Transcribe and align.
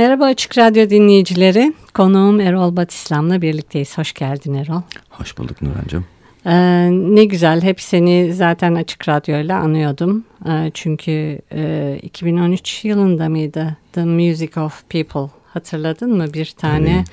Merhaba 0.00 0.24
Açık 0.24 0.58
Radyo 0.58 0.90
dinleyicileri. 0.90 1.72
Konuğum 1.94 2.40
Erol 2.40 2.76
Batislam'la 2.76 3.42
birlikteyiz. 3.42 3.98
Hoş 3.98 4.12
geldin 4.12 4.54
Erol. 4.54 4.82
Hoş 5.10 5.38
bulduk 5.38 5.62
Nurhan'cığım. 5.62 6.04
Ee, 6.46 6.88
ne 6.90 7.24
güzel. 7.24 7.62
Hep 7.62 7.80
seni 7.80 8.34
zaten 8.34 8.74
Açık 8.74 9.08
Radyo'yla 9.08 9.58
anıyordum. 9.60 10.24
Ee, 10.48 10.70
çünkü 10.74 11.38
e, 11.52 11.98
2013 12.02 12.84
yılında 12.84 13.28
mıydı 13.28 13.76
The 13.92 14.04
Music 14.04 14.60
of 14.60 14.82
People 14.90 15.30
hatırladın 15.46 16.16
mı? 16.16 16.34
Bir 16.34 16.54
tane 16.58 17.04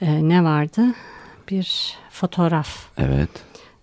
e, 0.00 0.28
ne 0.28 0.44
vardı? 0.44 0.82
Bir 1.50 1.96
fotoğraf. 2.10 2.86
Evet. 2.98 3.30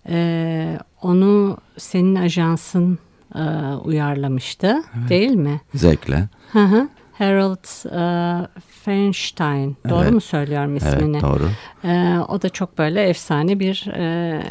Ee, 0.08 0.78
onu 1.02 1.56
senin 1.78 2.14
ajansın 2.14 2.98
e, 3.34 3.42
uyarlamıştı 3.84 4.82
evet. 4.98 5.08
değil 5.08 5.34
mi? 5.34 5.60
Zevkle. 5.74 6.28
Hı 6.52 6.64
hı. 6.64 6.88
Harold 7.18 7.64
uh, 7.84 8.46
Feinstein. 8.84 9.76
Evet. 9.84 9.90
Doğru 9.90 10.12
mu 10.12 10.20
söylüyorum 10.20 10.76
ismini? 10.76 11.16
Evet 11.16 11.22
doğru. 11.22 11.48
Ee, 11.84 12.18
o 12.28 12.42
da 12.42 12.48
çok 12.48 12.78
böyle 12.78 13.02
efsane 13.02 13.60
bir 13.60 13.86
e, 13.96 14.42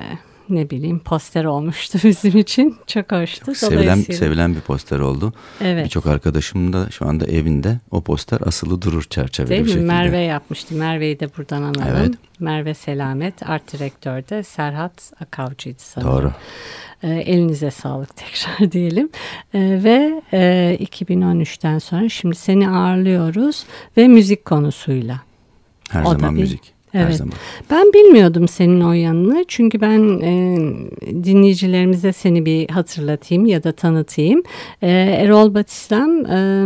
ne 0.50 0.70
bileyim 0.70 1.00
poster 1.00 1.46
olmuştu 1.46 2.00
bizim 2.04 2.38
için. 2.38 2.78
Çok 2.88 3.12
hoştu. 3.12 3.46
Çok 3.46 3.58
sevilen, 3.58 3.96
sevilen 3.96 4.56
bir 4.56 4.62
poster 4.62 5.00
oldu. 5.00 5.34
Evet. 5.62 5.86
Birçok 5.86 6.06
arkadaşım 6.08 6.74
da 6.74 6.90
şu 6.92 7.08
anda 7.08 7.26
evinde 7.26 7.80
o 7.92 8.02
poster 8.02 8.40
asılı 8.46 8.82
durur 8.82 9.04
çerçeveli 9.04 9.50
Değil 9.50 9.62
bir 9.62 9.66
mi? 9.66 9.72
şekilde. 9.72 9.88
Merve 9.88 10.20
yapmıştı. 10.20 10.76
Merve'yi 10.76 11.20
de 11.20 11.30
buradan 11.38 11.62
analım. 11.62 11.98
Evet. 11.98 12.14
Merve 12.40 12.74
Selamet, 12.74 13.50
art 13.50 13.74
direktörde 13.74 14.44
Serhat 14.44 15.14
Akavcı'ydı 15.22 15.80
sanırım. 15.80 16.12
Doğru. 16.12 16.32
E, 17.04 17.08
elinize 17.10 17.72
sağlık 17.72 18.10
tekrar 18.16 18.72
diyelim. 18.72 19.10
E, 19.54 19.60
ve 19.84 20.22
e, 20.34 20.78
2013'ten 20.82 21.80
sonra 21.80 22.10
şimdi 22.10 22.36
seni 22.36 22.70
ağırlıyoruz 22.70 23.66
ve 23.98 24.08
müzik 24.08 24.46
konusuyla. 24.46 25.22
Her 25.90 26.04
O 26.06 26.10
zaman 26.10 26.34
müzik. 26.34 26.75
Evet. 26.96 27.08
Her 27.08 27.12
zaman. 27.12 27.34
Ben 27.72 27.94
bilmiyordum 27.94 28.48
senin 28.48 28.82
o 28.82 28.94
yanını 28.94 29.46
çünkü 29.48 29.82
ben 29.82 30.20
e, 30.22 30.58
dinleyicilerimize 31.24 32.14
seni 32.14 32.46
bir 32.46 32.70
hatırlatayım 32.70 33.46
ya 33.46 33.64
da 33.64 33.72
tanıtayım. 33.72 34.44
E, 34.82 34.90
Erol 34.92 35.54
Batislam 35.54 36.26
e, 36.26 36.66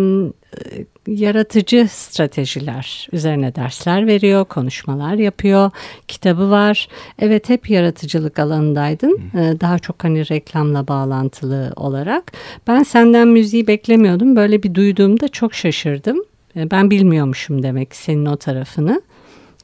yaratıcı 1.07 1.87
stratejiler 1.89 3.07
üzerine 3.11 3.55
dersler 3.55 4.07
veriyor, 4.07 4.45
konuşmalar 4.45 5.13
yapıyor, 5.13 5.71
kitabı 6.07 6.51
var. 6.51 6.87
Evet 7.19 7.49
hep 7.49 7.69
yaratıcılık 7.69 8.39
alanındaydın. 8.39 9.21
E, 9.33 9.61
daha 9.61 9.79
çok 9.79 10.03
hani 10.03 10.29
reklamla 10.29 10.87
bağlantılı 10.87 11.73
olarak. 11.75 12.31
Ben 12.67 12.83
senden 12.83 13.27
müziği 13.27 13.67
beklemiyordum. 13.67 14.35
Böyle 14.35 14.63
bir 14.63 14.73
duyduğumda 14.73 15.27
çok 15.27 15.53
şaşırdım. 15.53 16.23
E, 16.55 16.71
ben 16.71 16.91
bilmiyormuşum 16.91 17.63
demek 17.63 17.95
senin 17.95 18.25
o 18.25 18.37
tarafını. 18.37 19.01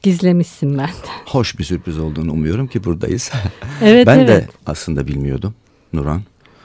Gizlemişsin 0.06 0.70
benden. 0.70 0.90
Hoş 1.26 1.58
bir 1.58 1.64
sürpriz 1.64 1.98
olduğunu 1.98 2.32
umuyorum 2.32 2.66
ki 2.66 2.84
buradayız. 2.84 3.32
Evet 3.82 4.06
ben 4.06 4.18
evet. 4.18 4.28
de 4.28 4.48
aslında 4.66 5.06
bilmiyordum 5.06 5.54
Nurhan. 5.92 6.22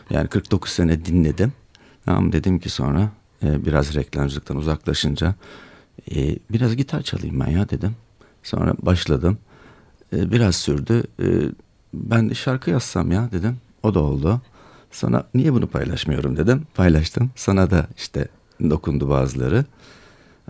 Yani 0.10 0.28
49 0.28 0.72
sene 0.72 1.06
dinledim. 1.06 1.54
Ama 2.08 2.32
dedim 2.32 2.60
ki 2.60 2.70
sonra 2.70 3.10
e, 3.44 3.66
biraz 3.66 3.96
reklamcılıktan 3.96 4.58
uzaklaşınca 4.58 5.36
e, 6.16 6.36
biraz 6.52 6.76
gitar 6.76 7.02
çalayım 7.02 7.40
ben 7.40 7.48
ya 7.48 7.70
dedim. 7.70 7.96
Sonra 8.44 8.74
başladım. 8.82 9.38
E, 10.14 10.32
biraz 10.32 10.56
sürdü. 10.56 11.04
E, 11.20 11.26
ben 11.94 12.30
de 12.30 12.34
şarkı 12.34 12.70
yazsam 12.70 13.12
ya 13.12 13.30
dedim. 13.32 13.58
O 13.84 13.94
da 13.94 14.00
oldu. 14.00 14.42
Sonra 14.92 15.28
niye 15.34 15.54
bunu 15.54 15.68
paylaşmıyorum 15.68 16.38
dedim. 16.38 16.64
Paylaştım. 16.76 17.32
Sana 17.36 17.72
da 17.72 17.88
işte 17.98 18.28
dokundu 18.70 19.10
bazıları. 19.10 19.66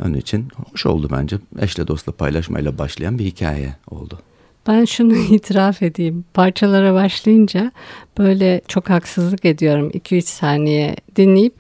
Onun 0.06 0.14
için 0.14 0.48
hoş 0.72 0.86
oldu 0.86 1.08
bence. 1.12 1.38
Eşle 1.60 1.88
dostla 1.88 2.12
paylaşmayla 2.12 2.78
başlayan 2.78 3.20
bir 3.20 3.26
hikaye 3.26 3.76
oldu. 3.92 4.20
Ben 4.68 4.86
şunu 4.86 5.14
itiraf 5.32 5.82
edeyim. 5.82 6.26
Parçalara 6.34 6.94
başlayınca 6.94 7.72
böyle 8.18 8.62
çok 8.68 8.90
haksızlık 8.90 9.46
ediyorum. 9.46 9.90
2-3 9.90 10.22
saniye 10.22 10.96
dinleyip 11.16 11.54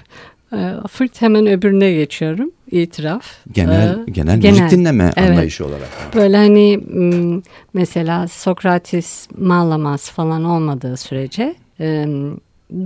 e, 0.53 0.73
fırt 0.89 1.21
hemen 1.21 1.47
öbürüne 1.47 1.91
geçiyorum. 1.93 2.51
İtiraf. 2.71 3.25
Genel 3.51 3.99
Ee, 4.07 4.11
genel, 4.11 4.39
genel. 4.41 4.61
müzik 4.61 4.71
dinleme 4.79 5.11
Evet. 5.17 5.29
anlayışı 5.29 5.65
olarak. 5.65 5.89
Böyle 6.15 6.37
hani 6.37 6.79
mesela 7.73 8.27
Sokrates 8.27 9.27
Malamas 9.37 10.11
falan 10.11 10.43
olmadığı 10.43 10.97
sürece 10.97 11.55
e, 11.79 12.05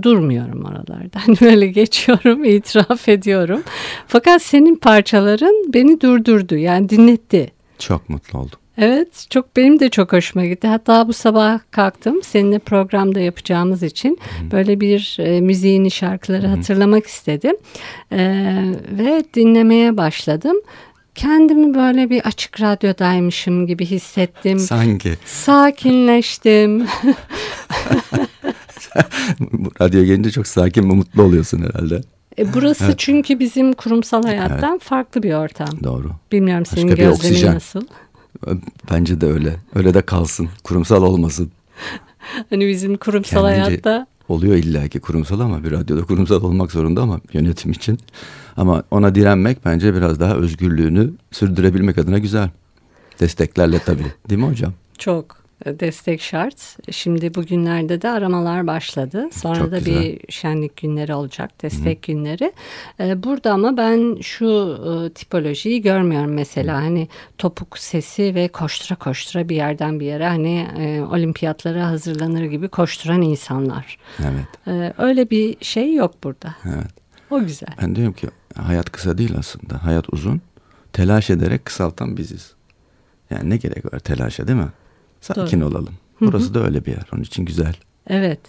durmuyorum 0.02 0.64
oralarda. 0.64 1.16
Hani 1.26 1.36
böyle 1.40 1.66
geçiyorum, 1.66 2.44
itiraf 2.44 3.08
ediyorum. 3.08 3.62
Fakat 4.06 4.42
senin 4.42 4.76
parçaların 4.76 5.64
beni 5.74 6.00
durdurdu. 6.00 6.56
Yani 6.56 6.88
dinletti. 6.88 7.52
Çok 7.78 8.08
mutlu 8.08 8.38
oldum. 8.38 8.58
Evet, 8.78 9.26
çok 9.30 9.56
benim 9.56 9.80
de 9.80 9.88
çok 9.88 10.12
hoşuma 10.12 10.44
gitti. 10.44 10.66
Hatta 10.68 11.08
bu 11.08 11.12
sabah 11.12 11.58
kalktım 11.70 12.22
seninle 12.22 12.58
programda 12.58 13.20
yapacağımız 13.20 13.82
için 13.82 14.18
böyle 14.52 14.80
bir 14.80 15.16
e, 15.20 15.40
müziğini, 15.40 15.90
şarkıları 15.90 16.46
hatırlamak 16.46 17.06
istedim 17.06 17.56
E, 18.12 18.18
ve 18.90 19.24
dinlemeye 19.34 19.96
başladım. 19.96 20.56
Kendimi 21.14 21.74
böyle 21.74 22.10
bir 22.10 22.20
açık 22.20 22.60
radyodaymışım 22.60 23.66
gibi 23.66 23.86
hissettim. 23.86 24.58
Sanki 24.58 25.14
Sakinleştim. 25.24 26.86
radyo 29.80 30.04
gelince 30.04 30.30
çok 30.30 30.46
sakin 30.46 30.90
ve 30.90 30.94
mutlu 30.94 31.22
oluyorsun 31.22 31.62
herhalde. 31.62 32.00
E, 32.38 32.54
burası 32.54 32.94
çünkü 32.96 33.38
bizim 33.38 33.72
kurumsal 33.72 34.22
hayattan 34.22 34.78
farklı 34.78 35.22
bir 35.22 35.34
ortam. 35.34 35.68
Doğru. 35.84 36.10
Bilmiyorum 36.32 36.66
senin 36.66 36.88
Başka 36.88 37.02
gözlemin 37.02 37.14
oksijen. 37.34 37.54
nasıl? 37.54 37.82
Bence 38.90 39.20
de 39.20 39.26
öyle. 39.26 39.56
Öyle 39.74 39.94
de 39.94 40.02
kalsın. 40.02 40.48
Kurumsal 40.64 41.02
olmasın. 41.02 41.50
Hani 42.50 42.68
bizim 42.68 42.96
kurumsal 42.96 43.44
Kendince- 43.44 43.64
hayatta 43.64 44.06
Oluyor 44.28 44.54
illaki 44.54 45.00
kurumsal 45.00 45.40
ama 45.40 45.64
bir 45.64 45.72
radyoda 45.72 46.04
kurumsal 46.04 46.42
olmak 46.44 46.72
zorunda 46.72 47.02
ama 47.02 47.20
yönetim 47.32 47.72
için. 47.72 47.98
Ama 48.56 48.82
ona 48.90 49.14
direnmek 49.14 49.64
bence 49.64 49.94
biraz 49.94 50.20
daha 50.20 50.34
özgürlüğünü 50.34 51.10
sürdürebilmek 51.32 51.98
adına 51.98 52.18
güzel. 52.18 52.50
Desteklerle 53.20 53.78
tabii. 53.78 54.12
Değil 54.30 54.40
mi 54.40 54.46
hocam? 54.46 54.72
Çok 54.98 55.36
destek 55.66 56.20
şart. 56.20 56.76
Şimdi 56.90 57.34
bugünlerde 57.34 58.02
de 58.02 58.08
aramalar 58.10 58.66
başladı. 58.66 59.28
Sonra 59.32 59.58
Çok 59.58 59.70
da 59.72 59.78
güzel. 59.78 60.02
bir 60.02 60.32
şenlik 60.32 60.76
günleri 60.76 61.14
olacak, 61.14 61.62
destek 61.62 62.02
günleri. 62.02 62.52
E, 63.00 63.22
Burada 63.22 63.52
ama 63.52 63.76
ben 63.76 64.20
şu 64.20 64.46
e, 65.06 65.12
tipolojiyi 65.12 65.82
görmüyorum 65.82 66.32
mesela 66.32 66.76
hani 66.76 67.08
topuk 67.38 67.78
sesi 67.78 68.34
ve 68.34 68.48
koştura 68.48 68.98
koştura 68.98 69.48
bir 69.48 69.56
yerden 69.56 70.00
bir 70.00 70.06
yere 70.06 70.26
hani 70.28 70.68
e, 70.78 71.00
olimpiyatlara 71.02 71.86
hazırlanır 71.86 72.44
gibi 72.44 72.68
koşturan 72.68 73.22
insanlar. 73.22 73.98
Evet. 74.20 74.68
E, 74.68 74.92
Öyle 74.98 75.30
bir 75.30 75.56
şey 75.64 75.94
yok 75.94 76.14
burada. 76.24 76.54
Evet. 76.64 76.90
O 77.30 77.40
güzel. 77.40 77.68
Ben 77.82 77.96
diyorum 77.96 78.12
ki 78.14 78.26
hayat 78.56 78.92
kısa 78.92 79.18
değil 79.18 79.34
aslında. 79.38 79.84
Hayat 79.84 80.12
uzun. 80.12 80.40
Telaş 80.92 81.30
ederek 81.30 81.64
kısaltan 81.64 82.16
biziz. 82.16 82.52
Yani 83.30 83.50
ne 83.50 83.56
gerek 83.56 83.92
var 83.94 83.98
telaşa 83.98 84.48
değil 84.48 84.58
mi? 84.58 84.68
Sakin 85.34 85.60
olalım. 85.60 85.94
Burası 86.20 86.54
da 86.54 86.64
öyle 86.64 86.84
bir 86.84 86.90
yer. 86.90 87.06
Onun 87.14 87.22
için 87.22 87.44
güzel. 87.44 87.74
Evet. 88.08 88.40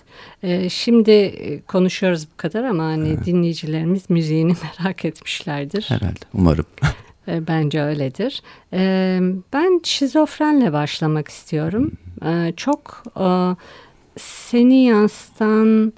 Ee, 0.44 0.70
şimdi 0.70 1.12
e, 1.12 1.62
konuşuyoruz 1.62 2.28
bu 2.34 2.38
kadar 2.38 2.64
ama 2.64 2.84
hani 2.84 3.26
dinleyicilerimiz 3.26 4.10
müziğini 4.10 4.54
merak 4.80 5.06
etmişlerdir. 5.06 5.86
Herhalde. 5.90 6.20
Umarım. 6.34 6.66
E, 7.28 7.48
Bence 7.48 7.82
öyledir. 7.84 8.42
E, 8.74 9.20
Ben 9.54 9.82
şizofrenle 9.84 10.74
başlamak 10.74 11.28
istiyorum. 11.28 11.92
E, 12.26 12.54
Çok 12.58 13.04
e, 13.20 13.28
seni 14.20 14.86
yansıtan 14.86 15.94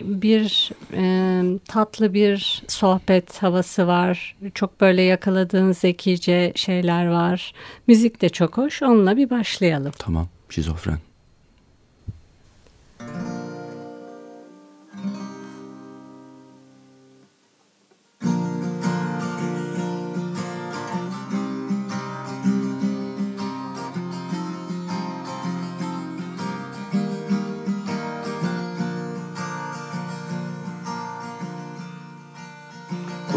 bir 0.00 0.70
e, 0.92 1.42
tatlı 1.68 2.14
bir 2.14 2.62
sohbet 2.68 3.42
havası 3.42 3.86
var. 3.86 4.36
Çok 4.54 4.80
böyle 4.80 5.02
yakaladığın 5.02 5.72
zekice 5.72 6.52
şeyler 6.54 7.06
var. 7.06 7.52
Müzik 7.86 8.22
de 8.22 8.28
çok 8.28 8.56
hoş. 8.56 8.82
Onunla 8.82 9.16
bir 9.16 9.30
başlayalım. 9.30 9.92
tamam. 9.98 10.28
Şizofren. 10.50 10.98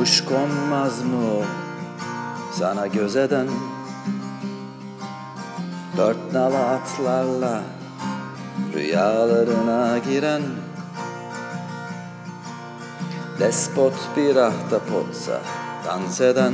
Kuş 0.08 0.26
konmaz 0.26 1.04
mı? 1.04 1.46
Sana 2.52 2.88
göz 2.88 3.16
eden 3.16 3.48
Dört 5.98 6.34
nala 6.34 6.68
atlarla 6.68 7.62
rüyalarına 8.74 9.98
giren 9.98 10.42
Despot 13.40 13.94
bir 14.18 14.36
ahtapotsa 14.36 15.42
dans 15.86 16.22
eden 16.22 16.54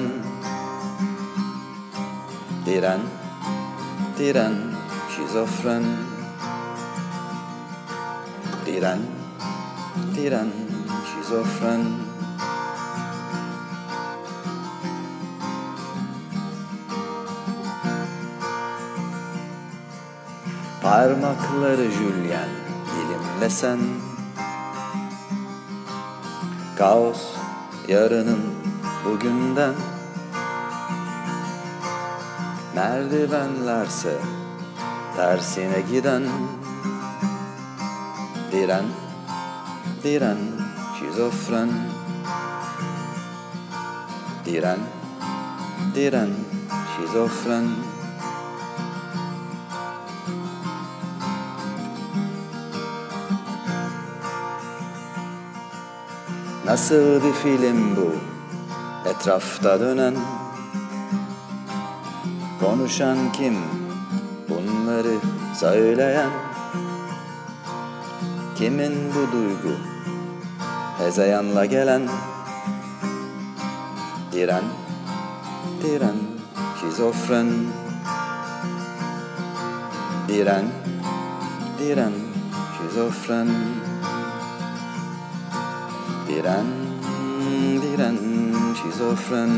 Diren, 2.65 3.01
diren, 4.19 4.53
şizofren 5.15 5.83
Diren, 8.65 8.99
diren, 10.15 10.51
şizofren 11.15 12.12
Parmakları 20.83 21.91
Julien 21.91 22.49
dilimlesen 22.85 23.79
Kaos 26.77 27.21
yarının 27.87 28.41
bugünden. 29.05 29.73
Merdivenlerse 32.75 34.17
tersine 35.15 35.81
giden. 35.91 36.23
Diren, 38.51 38.85
diren, 40.03 40.37
şizofren. 40.99 41.69
Diren, 44.45 44.79
diren, 45.95 46.29
şizofren 46.97 47.65
Nasıl 56.73 57.23
bir 57.23 57.33
film 57.33 57.95
bu. 57.95 58.11
Etrafta 59.09 59.79
dönen 59.79 60.15
Konuşan 62.59 63.31
kim? 63.31 63.57
Bunları 64.49 65.15
söyleyen 65.55 66.29
Kimin 68.55 68.93
bu 69.15 69.31
duygu? 69.31 69.77
Hezeyanla 70.97 71.65
gelen 71.65 72.01
Diren, 74.31 74.63
diren, 75.83 76.17
şizofren. 76.81 77.49
Diren, 80.27 80.65
diren, 81.79 82.13
şizofren 82.77 83.47
Diren, 86.33 86.65
diren, 87.81 88.17
şizofren 88.83 89.49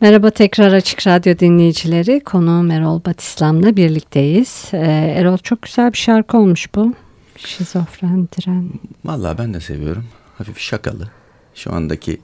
Merhaba 0.00 0.30
tekrar 0.30 0.72
Açık 0.72 1.06
Radyo 1.06 1.38
dinleyicileri. 1.38 2.20
Konuğum 2.20 2.70
Erol 2.70 3.04
Batislam'la 3.04 3.76
birlikteyiz. 3.76 4.68
Ee, 4.72 4.78
Erol 5.16 5.38
çok 5.38 5.62
güzel 5.62 5.92
bir 5.92 5.98
şarkı 5.98 6.38
olmuş 6.38 6.74
bu. 6.74 6.94
Şizofren, 7.36 8.28
diren. 8.36 8.70
Valla 9.04 9.38
ben 9.38 9.54
de 9.54 9.60
seviyorum. 9.60 10.04
Hafif 10.38 10.58
şakalı. 10.58 11.10
Şu 11.54 11.74
andaki 11.74 12.20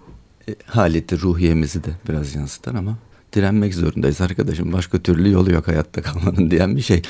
e, 0.49 0.55
haleti 0.67 1.21
ruhiyemizi 1.21 1.85
de 1.85 1.91
biraz 2.09 2.35
yansıtan 2.35 2.75
ama 2.75 2.97
direnmek 3.33 3.75
zorundayız 3.75 4.21
arkadaşım. 4.21 4.73
Başka 4.73 4.99
türlü 4.99 5.31
yolu 5.31 5.53
yok 5.53 5.69
hayatta 5.69 6.03
kalmanın 6.03 6.51
diyen 6.51 6.77
bir 6.77 6.83
şey. 6.83 7.03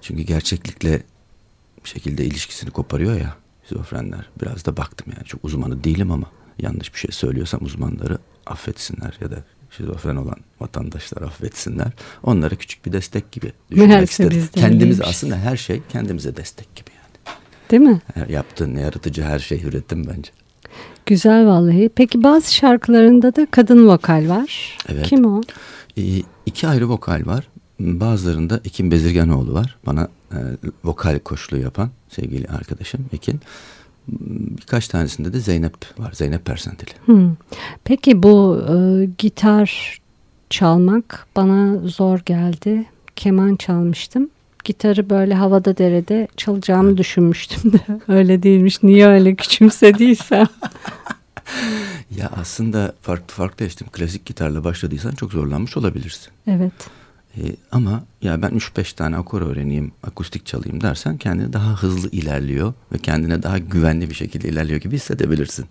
Çünkü 0.00 0.22
gerçeklikle 0.22 1.02
bir 1.84 1.88
şekilde 1.88 2.24
ilişkisini 2.24 2.70
koparıyor 2.70 3.20
ya 3.20 3.41
şizofrenler. 3.68 4.28
Biraz 4.42 4.66
da 4.66 4.76
baktım 4.76 5.12
yani 5.16 5.26
çok 5.26 5.44
uzmanı 5.44 5.84
değilim 5.84 6.10
ama 6.10 6.26
yanlış 6.58 6.94
bir 6.94 6.98
şey 6.98 7.10
söylüyorsam 7.10 7.64
uzmanları 7.64 8.18
affetsinler 8.46 9.18
ya 9.20 9.30
da 9.30 9.36
şizofren 9.70 10.16
olan 10.16 10.36
vatandaşlar 10.60 11.22
affetsinler. 11.22 11.88
Onlara 12.22 12.54
küçük 12.54 12.86
bir 12.86 12.92
destek 12.92 13.32
gibi 13.32 13.52
düşünmek 13.70 13.88
Meğerse 13.88 14.24
istedim. 14.24 14.48
Kendimiz 14.54 15.00
aslında 15.00 15.36
her 15.36 15.56
şey 15.56 15.82
kendimize 15.88 16.36
destek 16.36 16.76
gibi 16.76 16.90
yani. 16.96 17.36
Değil 17.70 17.82
mi? 17.82 18.00
Her 18.14 18.28
yaptığın 18.28 18.76
yaratıcı 18.76 19.22
her 19.22 19.38
şey 19.38 19.64
üretim 19.64 20.06
bence. 20.06 20.30
Güzel 21.06 21.46
vallahi. 21.46 21.90
Peki 21.94 22.22
bazı 22.22 22.54
şarkılarında 22.54 23.36
da 23.36 23.46
kadın 23.50 23.88
vokal 23.88 24.28
var. 24.28 24.78
Evet. 24.88 25.06
Kim 25.06 25.24
o? 25.24 25.40
Ee, 25.98 26.02
iki 26.46 26.68
ayrı 26.68 26.88
vokal 26.88 27.26
var. 27.26 27.48
Bazılarında 27.80 28.60
Ekin 28.64 28.90
Bezirgenoğlu 28.90 29.54
var. 29.54 29.78
Bana 29.86 30.08
e, 30.32 30.38
vokal 30.84 31.18
koçluğu 31.18 31.58
yapan 31.58 31.90
sevgili 32.08 32.48
arkadaşım 32.48 33.06
Ekin. 33.12 33.40
Birkaç 34.58 34.88
tanesinde 34.88 35.32
de 35.32 35.40
Zeynep 35.40 35.74
var. 35.98 36.12
Zeynep 36.12 36.44
Persentili. 36.44 36.90
Hmm. 37.04 37.34
Peki 37.84 38.22
bu 38.22 38.62
e, 38.68 39.04
gitar 39.18 40.00
çalmak 40.50 41.26
bana 41.36 41.88
zor 41.88 42.18
geldi. 42.18 42.84
Keman 43.16 43.56
çalmıştım. 43.56 44.30
Gitarı 44.64 45.10
böyle 45.10 45.34
havada 45.34 45.78
derede 45.78 46.28
çalacağımı 46.36 46.96
düşünmüştüm 46.98 47.72
de 47.72 47.78
öyle 48.08 48.42
değilmiş. 48.42 48.82
Niye 48.82 49.06
öyle 49.06 49.34
küçümsediysem. 49.34 50.46
Ya 52.16 52.30
aslında 52.36 52.94
farklı 53.02 53.34
farklı 53.34 53.64
yaşadım. 53.64 53.86
Klasik 53.92 54.26
gitarla 54.26 54.64
başladıysan 54.64 55.12
çok 55.12 55.32
zorlanmış 55.32 55.76
olabilirsin. 55.76 56.32
evet. 56.46 56.72
Ee, 57.38 57.42
ama 57.72 58.04
ya 58.22 58.42
ben 58.42 58.50
3-5 58.50 58.94
tane 58.96 59.16
akor 59.16 59.42
öğreneyim, 59.42 59.92
akustik 60.02 60.46
çalayım 60.46 60.80
dersen 60.80 61.16
kendini 61.16 61.52
daha 61.52 61.82
hızlı 61.82 62.10
ilerliyor 62.10 62.74
ve 62.92 62.98
kendine 62.98 63.42
daha 63.42 63.58
güvenli 63.58 64.10
bir 64.10 64.14
şekilde 64.14 64.48
ilerliyor 64.48 64.80
gibi 64.80 64.96
hissedebilirsin. 64.96 65.64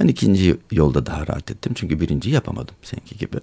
Ben 0.00 0.08
ikinci 0.08 0.56
yolda 0.72 1.06
daha 1.06 1.26
rahat 1.26 1.50
ettim 1.50 1.72
çünkü 1.74 2.00
birinciyi 2.00 2.34
yapamadım 2.34 2.74
seninki 2.82 3.16
gibi. 3.18 3.36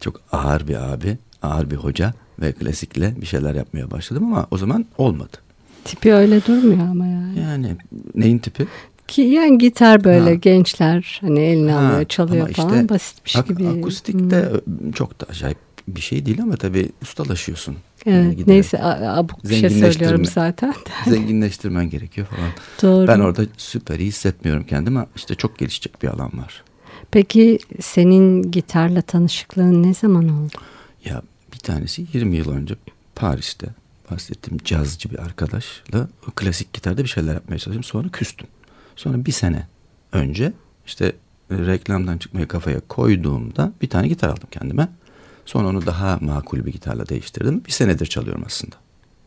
Çok 0.00 0.20
ağır 0.32 0.68
bir 0.68 0.92
abi, 0.92 1.18
ağır 1.42 1.70
bir 1.70 1.76
hoca 1.76 2.14
ve 2.40 2.52
klasikle 2.52 3.14
bir 3.20 3.26
şeyler 3.26 3.54
yapmaya 3.54 3.90
başladım 3.90 4.24
ama 4.24 4.46
o 4.50 4.58
zaman 4.58 4.86
olmadı. 4.98 5.36
Tipi 5.84 6.14
öyle 6.14 6.44
durmuyor 6.46 6.88
ama 6.90 7.06
yani. 7.06 7.40
Yani 7.40 7.76
neyin 8.14 8.38
tipi? 8.38 8.66
Ki 9.08 9.22
yani 9.22 9.58
gitar 9.58 10.04
böyle 10.04 10.24
Ha. 10.30 10.34
gençler 10.34 11.18
hani 11.20 11.40
eline 11.40 11.72
Ha, 11.72 11.78
alıyor 11.88 12.04
çalıyor 12.04 12.44
ama 12.46 12.52
falan 12.54 12.74
işte 12.74 12.88
basitmiş 12.88 13.36
ak- 13.36 13.48
gibi. 13.48 13.68
Akustik 13.68 14.14
Hmm. 14.14 14.30
de 14.30 14.50
çok 14.94 15.20
da 15.20 15.26
acayip 15.30 15.58
bir 15.88 16.00
şey 16.00 16.26
değil 16.26 16.42
ama 16.42 16.56
tabii 16.56 16.88
ustalaşıyorsun. 17.02 17.76
Evet 18.06 18.16
Yani 18.16 18.30
giderek 18.30 18.46
neyse 18.46 18.82
abuk 18.82 19.44
bir 19.44 19.54
şey 19.54 19.70
söylüyorum 19.70 20.24
zaten. 20.24 20.74
Zenginleştirmen 21.08 21.90
gerekiyor 21.90 22.26
falan. 22.26 22.50
Doğru. 22.82 23.08
Ben 23.08 23.20
orada 23.20 23.42
süper 23.56 23.98
iyi 23.98 24.08
hissetmiyorum 24.08 24.64
kendimi 24.64 25.06
işte 25.16 25.34
çok 25.34 25.58
gelişecek 25.58 26.02
bir 26.02 26.08
alan 26.08 26.38
var. 26.38 26.64
Peki 27.10 27.58
senin 27.80 28.50
gitarla 28.50 29.02
tanışıklığın 29.02 29.82
ne 29.82 29.94
zaman 29.94 30.28
oldu? 30.28 30.58
Ya 31.04 31.22
bir 31.52 31.58
tanesi 31.58 32.06
20 32.12 32.36
yıl 32.36 32.50
önce 32.50 32.74
Paris'te 33.14 33.66
bahsettiğim 34.10 34.58
cazcı 34.64 35.10
bir 35.10 35.18
arkadaşla 35.18 36.08
klasik 36.36 36.72
gitarda 36.72 37.02
bir 37.02 37.08
şeyler 37.08 37.34
yapmaya 37.34 37.58
çalıştım. 37.58 37.84
Sonra 37.84 38.08
küstüm. 38.08 38.46
Sonra 38.96 39.24
bir 39.24 39.32
sene 39.32 39.66
önce 40.12 40.52
işte 40.86 41.12
reklamdan 41.50 42.18
çıkmayı 42.18 42.48
kafaya 42.48 42.80
koyduğumda 42.80 43.72
bir 43.82 43.88
tane 43.88 44.08
gitar 44.08 44.28
aldım 44.28 44.48
kendime. 44.50 44.88
Sonra 45.46 45.68
onu 45.68 45.86
daha 45.86 46.18
makul 46.20 46.64
bir 46.66 46.72
gitarla 46.72 47.08
değiştirdim. 47.08 47.62
Bir 47.66 47.72
senedir 47.72 48.06
çalıyorum 48.06 48.42
aslında. 48.46 48.76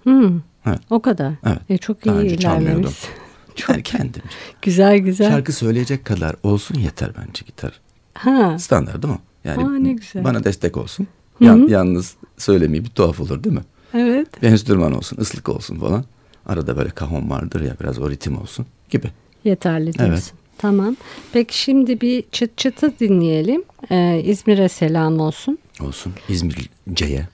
Hmm, 0.04 0.42
Evet. 0.66 0.80
O 0.90 1.02
kadar. 1.02 1.34
Evet. 1.46 1.60
E, 1.70 1.78
çok 1.78 2.06
Daha 2.06 2.22
iyi 2.22 2.38
ilerlemiş. 2.40 2.92
Yani 3.70 3.84
kendim. 3.84 4.22
Güzel 4.62 4.98
güzel. 4.98 5.30
Şarkı 5.32 5.54
söyleyecek 5.54 6.06
kadar 6.06 6.36
olsun 6.44 6.76
yeter 6.80 7.10
bence 7.18 7.46
gitar. 7.46 7.80
Ha. 8.14 8.60
Standart 8.60 9.04
değil 9.04 9.14
mi? 9.14 9.20
Yani 9.44 9.64
Aa, 9.66 9.70
ne 9.70 9.94
güzel. 9.94 10.24
bana 10.24 10.44
destek 10.44 10.78
olsun. 10.78 11.08
Hı 11.38 11.46
Yan- 11.46 11.68
hı. 11.68 11.72
yalnız 11.72 12.16
söylemeyi 12.38 12.84
bir 12.86 12.90
tuhaf 12.90 13.20
olur 13.22 13.44
değil 13.44 13.56
mi? 13.56 13.62
Evet. 13.94 14.42
Bir 14.42 14.48
enstrüman 14.48 14.92
olsun, 14.92 15.18
ıslık 15.22 15.50
olsun 15.50 15.80
falan. 15.80 16.04
Arada 16.46 16.78
böyle 16.78 16.90
kahon 16.90 17.30
vardır 17.30 17.62
ya 17.62 17.76
biraz 17.82 18.00
o 18.00 18.10
ritim 18.10 18.38
olsun 18.42 18.66
gibi. 18.90 19.08
Yeterli 19.44 19.94
diyorsun. 19.94 20.14
Evet. 20.14 20.34
Tamam. 20.58 20.96
Peki 21.34 21.60
şimdi 21.60 22.02
bir 22.02 22.24
çıt 22.32 22.58
çıtı 22.58 22.94
dinleyelim. 23.00 23.64
Ee, 23.92 24.22
İzmir'e 24.26 24.70
selam 24.70 25.20
olsun. 25.20 25.58
Olsun. 25.82 26.14
İzmirce'ye. 26.30 27.28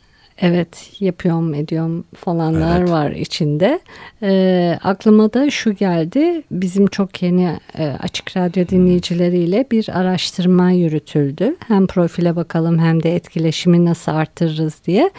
Evet 0.43 0.91
yapıyorum 0.99 1.53
ediyorum 1.53 2.03
falanlar 2.15 2.79
Evet. 2.79 2.89
var 2.89 3.11
içinde. 3.11 3.79
Ee, 4.23 4.79
aklıma 4.83 5.33
da 5.33 5.49
şu 5.49 5.73
geldi. 5.73 6.43
Bizim 6.51 6.87
çok 6.87 7.21
yeni 7.21 7.59
e, 7.77 7.87
açık 7.87 8.37
radyo 8.37 8.67
dinleyicileriyle 8.67 9.65
bir 9.71 9.99
araştırma 9.99 10.71
yürütüldü. 10.71 11.55
Hem 11.67 11.87
profile 11.87 12.35
bakalım 12.35 12.79
hem 12.79 13.03
de 13.03 13.15
etkileşimi 13.15 13.85
nasıl 13.85 14.11
arttırırız 14.11 14.81
diye. 14.87 15.11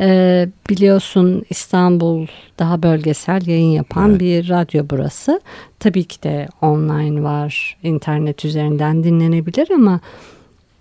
Ee, 0.00 0.48
biliyorsun 0.70 1.44
İstanbul 1.50 2.26
daha 2.58 2.82
bölgesel 2.82 3.46
yayın 3.46 3.70
yapan 3.72 4.10
Evet. 4.10 4.20
bir 4.20 4.48
radyo 4.48 4.84
burası. 4.90 5.40
Tabii 5.80 6.04
ki 6.04 6.22
de 6.22 6.48
online 6.62 7.22
var, 7.22 7.76
internet 7.82 8.44
üzerinden 8.44 9.04
dinlenebilir 9.04 9.68
ama 9.70 10.00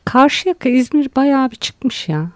Karşıyaka 0.06 0.70
İzmir 0.70 1.10
bayağı 1.16 1.52
bir 1.52 1.56
çıkmış 1.56 2.10
ya. 2.10 2.32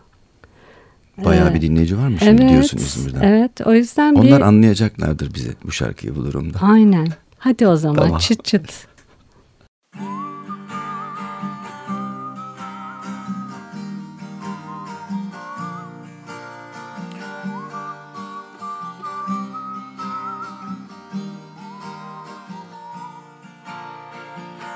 Bayağı 1.18 1.54
bir 1.54 1.62
dinleyici 1.62 1.98
var 1.98 2.08
mı 2.08 2.18
şimdi 2.20 2.42
evet, 2.42 2.52
diyorsun 2.52 2.78
İzmir'den? 2.78 3.22
Evet 3.22 3.52
o 3.66 3.74
yüzden 3.74 4.14
Onlar 4.14 4.40
bir... 4.40 4.42
anlayacaklardır 4.42 5.34
bize 5.34 5.52
bu 5.64 5.72
şarkıyı 5.72 6.16
bu 6.16 6.26
durumda. 6.26 6.60
Aynen. 6.62 7.08
Hadi 7.38 7.68
o 7.68 7.76
zaman 7.76 7.96
Tamam. 7.96 8.20
çıt 8.20 8.46
çıt. 8.46 8.88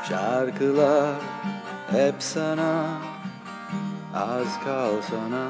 Şarkılar 0.09 1.32
hep 1.93 2.17
sana 2.19 3.01
Az 4.13 4.59
kal 4.65 5.01
sana. 5.01 5.45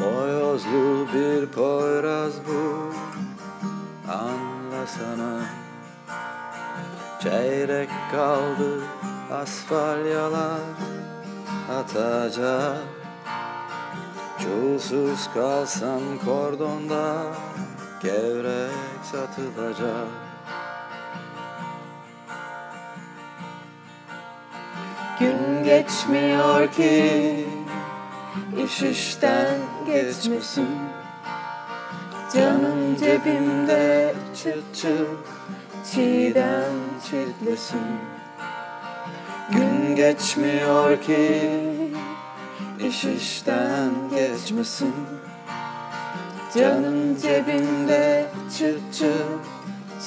Boyozlu 0.00 1.06
bir 1.14 1.46
poyraz 1.46 2.32
bu 2.48 2.92
Anlasana. 4.12 5.44
Çeyrek 7.22 7.88
kaldı 8.12 8.82
asfalyalar 9.32 10.60
atacak. 11.80 12.76
Çulsuz 14.38 15.30
kalsam 15.34 16.02
kordonda 16.24 17.22
Gevrek 18.02 18.72
satılacak 19.12 20.31
Gün 25.22 25.64
geçmiyor 25.64 26.72
ki. 26.72 27.46
İş 28.64 28.82
işten 28.82 29.58
geçmesin. 29.86 30.68
Canım 32.34 32.96
cebimde 33.00 34.14
çıt 34.34 34.74
çıt 34.74 35.08
çiğdem 35.92 36.72
çitlesin. 37.04 37.86
Gün 39.50 39.96
geçmiyor 39.96 41.02
ki. 41.02 41.42
İş 42.88 43.04
işten 43.04 43.90
geçmesin. 44.10 44.94
Canım 46.54 47.16
cebimde 47.22 48.26
çıt 48.58 48.94
çıt 48.94 49.42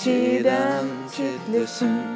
çiğdem 0.03 0.85
çitlesin 1.11 2.14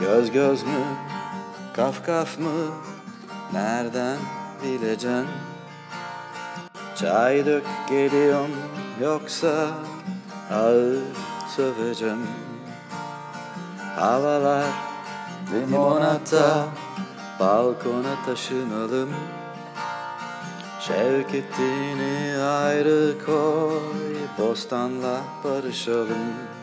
Göz 0.00 0.30
göz 0.30 0.62
mü, 0.62 0.84
kaf 1.76 2.06
kaf 2.06 2.38
mı, 2.38 2.70
nereden 3.52 4.18
bileceksin? 4.62 5.26
Çay 6.96 7.46
dök 7.46 7.64
geliyorum 7.88 8.50
yoksa 9.02 9.68
ağır 10.52 10.98
söveceğim. 11.56 12.26
Havalar 13.96 14.64
limonata, 15.52 16.64
balkona 17.40 18.24
taşınalım. 18.26 19.10
Şevketini 20.80 22.42
ayrı 22.42 23.14
koy, 23.26 24.16
bostanla 24.38 25.20
barışalım. 25.44 26.57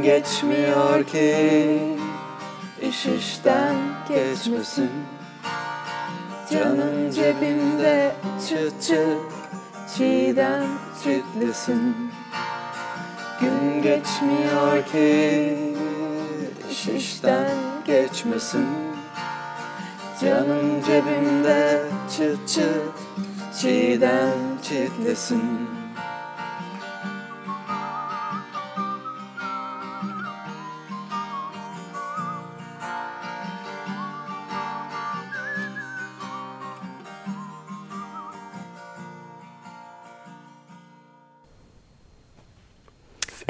Gün 0.00 0.06
geçmiyor 0.06 1.04
ki. 1.04 1.78
İş 2.82 3.06
işten 3.06 3.76
geçmesin. 4.08 4.90
Canım 6.52 7.10
cebimde 7.10 8.12
çıt 8.48 8.82
çıt 8.82 9.18
çiğdem 9.96 10.66
çitlesin 11.02 11.96
Gün 13.40 13.82
geçmiyor 13.82 14.84
ki. 14.92 15.58
İş 16.70 16.88
işten 16.88 17.50
geçmesin. 17.86 18.66
Canım 20.20 20.82
cebimde 20.86 21.82
çıt 22.16 22.48
çıt 22.48 22.92
çiğdem 23.60 24.38
çitlesin 24.62 25.79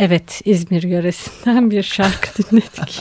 Evet 0.00 0.42
İzmir 0.44 0.82
yöresinden 0.82 1.70
bir 1.70 1.82
şarkı 1.82 2.42
dinledik. 2.50 3.00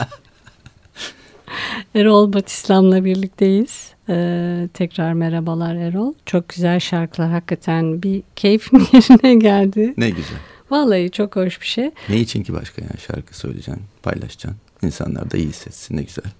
Erol 1.95 2.33
Batislam'la 2.33 3.05
birlikteyiz. 3.05 3.89
Ee, 4.09 4.67
tekrar 4.73 5.13
merhabalar 5.13 5.75
Erol. 5.75 6.13
Çok 6.25 6.49
güzel 6.49 6.79
şarkılar 6.79 7.31
hakikaten 7.31 8.03
bir 8.03 8.23
keyfim 8.35 8.79
yerine 8.93 9.35
geldi. 9.35 9.93
Ne 9.97 10.09
güzel. 10.09 10.37
Vallahi 10.69 11.11
çok 11.11 11.35
hoş 11.35 11.61
bir 11.61 11.65
şey. 11.65 11.91
Ne 12.09 12.17
için 12.17 12.43
ki 12.43 12.53
başka 12.53 12.81
yani 12.81 12.99
şarkı 13.07 13.37
söyleyeceksin, 13.37 13.83
paylaşacaksın. 14.03 14.61
İnsanlar 14.83 15.31
da 15.31 15.37
iyi 15.37 15.47
hissetsin 15.47 15.97
ne 15.97 16.01
güzel. 16.03 16.31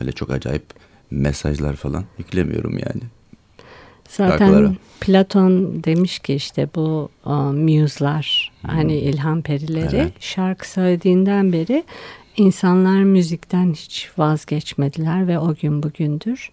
Öyle 0.00 0.12
çok 0.12 0.30
acayip 0.30 0.64
mesajlar 1.10 1.76
falan 1.76 2.04
yüklemiyorum 2.18 2.72
yani. 2.72 3.02
Zaten 4.16 4.38
Şarkılara. 4.38 4.72
Platon 5.00 5.84
demiş 5.84 6.18
ki 6.18 6.34
işte 6.34 6.68
bu 6.74 7.08
uh, 7.24 7.32
muse'lar 7.52 8.52
hani 8.66 8.96
ilham 8.96 9.42
perileri 9.42 9.96
Evet. 9.96 10.12
şarkı 10.20 10.70
söylediğinden 10.70 11.52
beri 11.52 11.84
insanlar 12.36 13.02
müzikten 13.02 13.72
hiç 13.72 14.10
vazgeçmediler 14.18 15.28
ve 15.28 15.38
o 15.38 15.54
gün 15.54 15.82
bugündür 15.82 16.50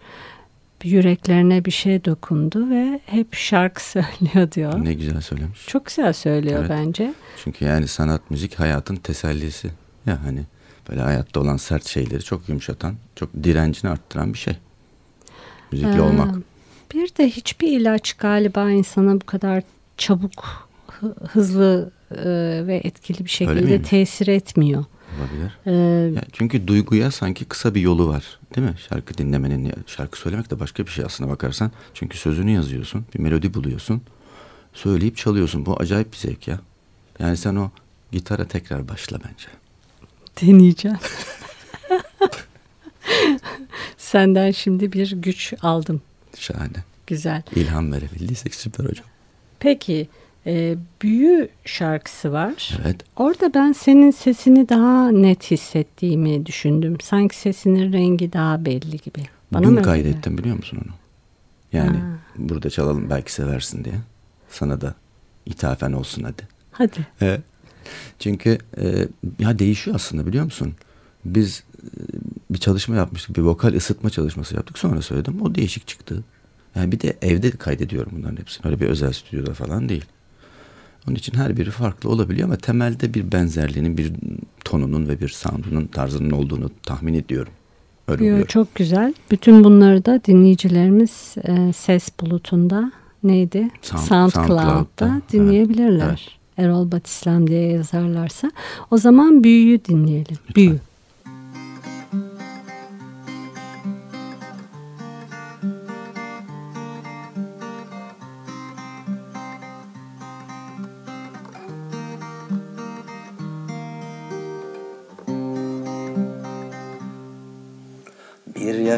yüreklerine 0.83 1.65
bir 1.65 1.71
şey 1.71 2.05
dokundu 2.05 2.69
ve 2.69 2.99
hep 3.05 3.33
şarkı 3.35 3.83
söylüyor 3.89 4.51
diyor. 4.51 4.85
Ne 4.85 4.93
güzel 4.93 5.21
söylemiş. 5.21 5.67
Çok 5.67 5.85
güzel 5.85 6.13
söylüyor 6.13 6.59
Evet. 6.59 6.69
bence. 6.69 7.13
Çünkü 7.43 7.65
yani 7.65 7.87
sanat, 7.87 8.31
müzik 8.31 8.59
hayatın 8.59 8.95
tesellisi. 8.95 9.69
Ya 10.05 10.23
hani 10.23 10.41
böyle 10.89 11.01
hayatta 11.01 11.39
olan 11.39 11.57
sert 11.57 11.85
şeyleri 11.87 12.23
çok 12.23 12.49
yumuşatan, 12.49 12.95
çok 13.15 13.29
direncini 13.43 13.91
arttıran 13.91 14.33
bir 14.33 14.37
şey. 14.37 14.53
Müzikli 15.71 15.97
Ee, 15.97 16.01
olmak. 16.01 16.35
Bir 16.93 17.15
de 17.15 17.29
hiçbir 17.29 17.67
ilaç 17.79 18.13
galiba 18.13 18.71
insana 18.71 19.13
bu 19.21 19.25
kadar 19.25 19.63
çabuk, 19.97 20.67
hı- 20.87 21.15
hızlı 21.31 21.91
e, 22.11 22.17
ve 22.67 22.81
etkili 22.83 23.25
bir 23.25 23.29
şekilde 23.29 23.81
tesir 23.81 24.27
etmiyor. 24.27 24.85
Olabilir. 25.19 25.57
Ee, 25.65 25.71
Ya 26.15 26.21
çünkü 26.33 26.67
duyguya 26.67 27.11
sanki 27.11 27.45
kısa 27.45 27.75
bir 27.75 27.81
yolu 27.81 28.07
var. 28.07 28.39
Değil 28.55 28.67
mi? 28.67 28.75
Şarkı 28.89 29.17
dinlemenin, 29.17 29.73
şarkı 29.87 30.19
söylemek 30.19 30.51
de 30.51 30.59
başka 30.59 30.85
bir 30.85 30.91
şey 30.91 31.05
aslına 31.05 31.29
bakarsan. 31.29 31.71
Çünkü 31.93 32.17
sözünü 32.17 32.51
yazıyorsun, 32.51 33.05
bir 33.15 33.19
melodi 33.19 33.53
buluyorsun. 33.53 34.01
Söyleyip 34.73 35.17
çalıyorsun. 35.17 35.65
Bu 35.65 35.77
acayip 35.79 36.11
bir 36.11 36.17
zevk 36.17 36.47
ya. 36.47 36.59
Yani 37.19 37.37
sen 37.37 37.55
o 37.55 37.69
gitara 38.11 38.45
tekrar 38.47 38.87
başla 38.87 39.17
bence. 39.19 39.47
deneyeceğim. 40.41 40.97
Senden 43.97 44.51
şimdi 44.51 44.91
bir 44.93 45.11
güç 45.11 45.53
aldım. 45.61 46.01
Şahane. 46.37 46.83
Güzel. 47.07 47.43
İlham 47.55 47.91
verebildiysek 47.91 48.55
süper 48.55 48.85
hocam. 48.85 49.05
Peki 49.59 50.07
e, 50.45 50.75
Büyü 51.01 51.49
şarkısı 51.65 52.31
var. 52.31 52.77
Evet. 52.83 52.95
Orada 53.15 53.53
ben 53.53 53.71
senin 53.71 54.11
sesini 54.11 54.69
daha 54.69 55.11
net 55.11 55.51
hissettiğimi 55.51 56.45
düşündüm. 56.45 56.97
Sanki 57.01 57.37
sesinin 57.37 57.93
rengi 57.93 58.33
daha 58.33 58.65
belli 58.65 58.97
gibi. 58.97 59.23
Bana 59.53 59.67
öyle 59.69 59.81
kaydettim 59.81 60.37
biliyor 60.37 60.55
musun 60.55 60.79
onu? 60.85 60.93
Yani 61.73 61.97
Ha. 61.97 62.05
burada 62.37 62.69
çalalım 62.69 63.09
belki 63.09 63.33
seversin 63.33 63.83
diye. 63.85 63.95
Sana 64.49 64.81
da 64.81 64.93
ithafen 65.45 65.91
olsun 65.91 66.23
hadi. 66.23 66.47
Hadi. 66.71 67.07
Evet. 67.21 67.41
Çünkü 68.19 68.57
e, 68.77 69.07
ya 69.39 69.59
değişiyor 69.59 69.95
aslında 69.95 70.25
biliyor 70.27 70.45
musun? 70.45 70.73
Biz 71.25 71.63
e, 71.68 71.68
bir 72.49 72.57
çalışma 72.57 72.95
yapmıştık. 72.95 73.37
Bir 73.37 73.41
vokal 73.41 73.73
ısıtma 73.73 74.09
çalışması 74.09 74.55
yaptık. 74.55 74.77
Sonra 74.77 75.01
söyledim. 75.01 75.41
O 75.41 75.55
değişik 75.55 75.87
çıktı. 75.87 76.23
Yani 76.75 76.91
bir 76.91 76.99
de 76.99 77.17
evde 77.21 77.51
kaydediyorum 77.51 78.11
bunların 78.17 78.37
hepsini. 78.37 78.67
Öyle 78.67 78.79
bir 78.79 78.87
özel 78.87 79.13
stüdyoda 79.13 79.53
falan 79.53 79.89
değil. 79.89 80.05
Onun 81.07 81.15
için 81.15 81.33
her 81.37 81.57
biri 81.57 81.71
farklı 81.71 82.09
olabiliyor 82.09 82.47
ama 82.47 82.57
temelde 82.57 83.13
bir 83.13 83.31
benzerliğinin, 83.31 83.97
bir 83.97 84.11
tonunun 84.65 85.07
ve 85.07 85.19
bir 85.19 85.29
sound'unun 85.29 85.87
tarzının 85.87 86.31
olduğunu 86.31 86.69
tahmin 86.83 87.13
ediyorum. 87.13 87.53
Öyle 88.07 88.25
Yo, 88.25 88.45
çok 88.45 88.75
güzel. 88.75 89.13
Bütün 89.31 89.63
bunları 89.63 90.05
da 90.05 90.21
dinleyicilerimiz 90.27 91.35
e, 91.47 91.73
ses 91.73 92.09
bulutunda 92.19 92.91
neydi? 93.23 93.69
Sound- 93.81 93.97
SoundCloud'da 93.97 94.61
SoundCloud'da, 94.61 95.21
dinleyebilirler. 95.31 96.07
evet, 96.09 96.19
Erol 96.67 96.91
Batislam 96.91 97.47
diye 97.47 97.71
yazarlarsa. 97.71 98.51
O 98.91 98.97
zaman 98.97 99.43
büyüyü 99.43 99.85
dinleyelim. 99.85 100.37
Büyü. 100.55 100.79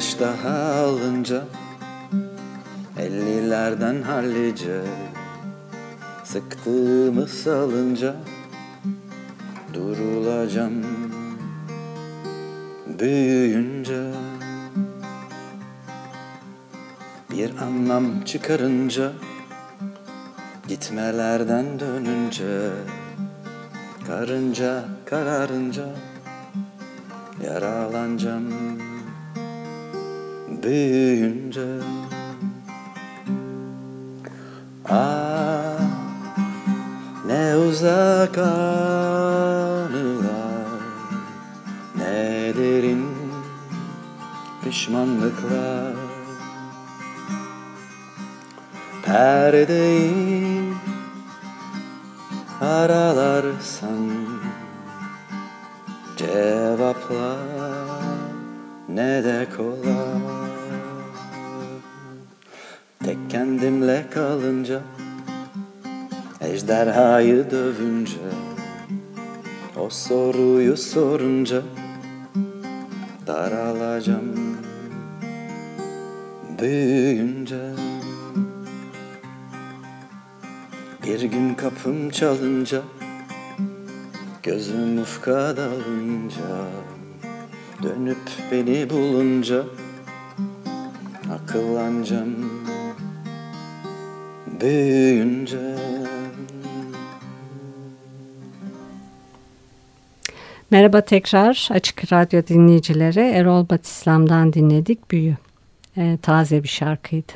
Yaş 0.01 0.20
daha 0.20 0.74
alınca 0.84 1.43
Ellilerden 3.00 4.01
hallice 4.01 4.81
Sıktığımı 6.24 7.27
salınca 7.27 8.15
Durulacağım. 9.74 10.86
Büyüyünce 13.00 14.12
Bir 17.31 17.58
anlam 17.62 18.24
çıkarınca 18.24 19.12
Gitmelerden 20.67 21.79
dönünce 21.79 22.70
Karınca 24.08 24.86
kararınca 25.05 25.86
Yaralanacağım 27.43 28.80
büyüyünce 30.63 31.67
Ah 34.89 35.79
ne 37.25 37.55
uzak 37.55 38.37
anılar 38.37 38.71
Ne 41.97 42.53
derin 42.57 43.05
pişmanlıklar. 44.63 45.95
Perdeyi 49.05 50.73
aralarsan 52.61 54.11
Cevaplar 56.17 57.37
ne 58.89 59.23
de 59.23 59.47
kolay 59.57 60.10
kendimle 63.31 64.05
kalınca 64.09 64.81
Ejderhayı 66.41 67.51
dövünce 67.51 68.17
O 69.79 69.89
soruyu 69.89 70.77
sorunca 70.77 71.61
Daralacağım 73.27 74.57
Büyüyünce. 76.61 77.72
Bir 81.03 81.22
gün 81.22 81.53
kapım 81.53 82.09
çalınca 82.09 82.81
Gözüm 84.44 85.01
ufka 85.01 85.57
dalınca 85.57 86.67
Dönüp 87.83 88.29
beni 88.51 88.89
bulunca 88.89 89.63
Akıllanacağım 91.33 92.40
Büyüyünce 94.61 95.57
Merhaba 100.71 101.01
tekrar 101.01 101.69
Açık 101.71 102.13
Radyo 102.13 102.41
dinleyicileri. 102.47 103.19
Erol 103.19 103.69
Batislam'dan 103.69 104.53
dinledik 104.53 105.11
Büyü. 105.11 105.35
Ee, 105.97 106.17
taze 106.21 106.63
bir 106.63 106.67
şarkıydı. 106.67 107.31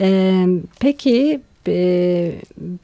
Ee, 0.00 0.46
peki 0.80 1.40
e, 1.68 2.32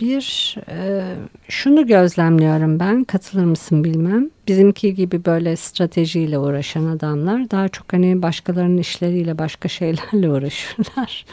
bir 0.00 0.56
e, 0.68 1.02
şunu 1.48 1.86
gözlemliyorum 1.86 2.80
ben 2.80 3.04
katılır 3.04 3.44
mısın 3.44 3.84
bilmem. 3.84 4.30
Bizimki 4.48 4.94
gibi 4.94 5.24
böyle 5.24 5.56
stratejiyle 5.56 6.38
uğraşan 6.38 6.86
adamlar 6.86 7.50
daha 7.50 7.68
çok 7.68 7.92
hani 7.92 8.22
başkalarının 8.22 8.78
işleriyle 8.78 9.38
başka 9.38 9.68
şeylerle 9.78 10.30
uğraşırlar. 10.30 11.24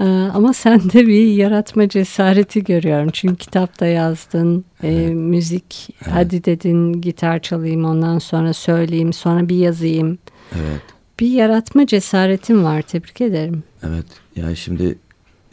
Ee, 0.00 0.04
Ama 0.04 0.52
sende 0.52 1.06
bir 1.06 1.26
yaratma 1.26 1.88
cesareti 1.88 2.64
görüyorum. 2.64 3.10
Çünkü 3.12 3.36
kitapta 3.36 3.86
yazdın, 3.86 4.64
e, 4.82 4.90
müzik 5.06 5.88
hadi 6.10 6.44
dedin 6.44 6.92
gitar 6.92 7.38
çalayım 7.38 7.84
ondan 7.84 8.18
sonra 8.18 8.52
söyleyeyim 8.52 9.12
sonra 9.12 9.48
bir 9.48 9.56
yazayım. 9.56 10.18
Evet. 10.52 10.80
Bir 11.20 11.28
yaratma 11.28 11.86
cesaretin 11.86 12.64
var 12.64 12.82
tebrik 12.82 13.20
ederim. 13.20 13.62
Evet. 13.82 14.06
Yani 14.36 14.56
şimdi 14.56 14.98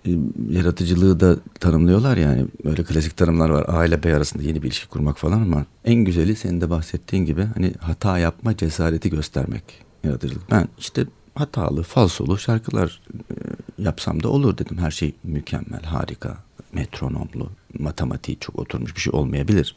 e, 0.07 0.11
yaratıcılığı 0.49 1.19
da 1.19 1.37
tanımlıyorlar 1.59 2.17
yani. 2.17 2.45
Böyle 2.65 2.83
klasik 2.83 3.17
tanımlar 3.17 3.49
var. 3.49 3.65
A 3.67 3.85
ile 3.85 4.03
B 4.03 4.15
arasında 4.15 4.43
yeni 4.43 4.61
bir 4.61 4.67
ilişki 4.67 4.87
kurmak 4.87 5.17
falan 5.17 5.41
ama 5.41 5.65
en 5.85 5.95
güzeli 5.95 6.35
senin 6.35 6.61
de 6.61 6.69
bahsettiğin 6.69 7.25
gibi 7.25 7.47
hani 7.53 7.73
hata 7.79 8.19
yapma 8.19 8.57
cesareti 8.57 9.09
göstermek 9.09 9.63
yaratıcılık. 10.03 10.51
Ben 10.51 10.67
işte 10.77 11.05
hatalı, 11.39 11.83
falsolu 11.83 12.37
şarkılar 12.37 13.01
e, 13.13 13.35
yapsam 13.83 14.23
da 14.23 14.29
olur 14.29 14.57
dedim. 14.57 14.77
Her 14.77 14.91
şey 14.91 15.15
mükemmel, 15.23 15.83
harika, 15.83 16.37
metronomlu, 16.73 17.49
matematiği 17.79 18.39
çok 18.39 18.59
oturmuş 18.59 18.95
bir 18.95 19.01
şey 19.01 19.13
olmayabilir. 19.13 19.75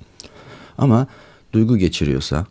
Ama 0.78 1.06
duygu 1.52 1.76
geçiriyorsa, 1.76 2.46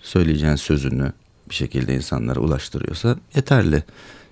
söyleyeceğin 0.00 0.56
sözünü 0.56 1.12
bir 1.50 1.54
şekilde 1.54 1.94
insanlara 1.94 2.40
ulaştırıyorsa 2.40 3.16
yeterli. 3.34 3.82